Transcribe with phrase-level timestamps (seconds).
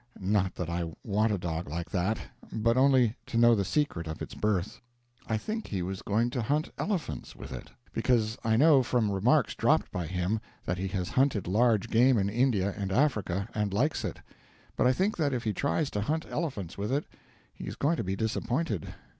[0.19, 2.17] Not that I want a dog like that,
[2.51, 4.81] but only to know the secret of its birth.
[5.27, 9.53] I think he was going to hunt elephants with it, because I know, from remarks
[9.53, 14.03] dropped by him, that he has hunted large game in India and Africa, and likes
[14.03, 14.17] it.
[14.75, 17.05] But I think that if he tries to hunt elephants with it,
[17.53, 18.95] he is going to be disappointed.